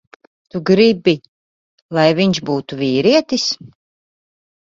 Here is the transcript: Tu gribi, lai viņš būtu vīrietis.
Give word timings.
Tu 0.53 0.59
gribi, 0.69 1.13
lai 1.97 2.07
viņš 2.21 2.41
būtu 2.51 2.79
vīrietis. 2.81 3.45